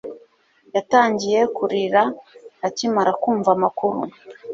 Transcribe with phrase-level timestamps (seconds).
[0.75, 2.01] Yatangiye kurira
[2.67, 3.99] akimara kumva amakuru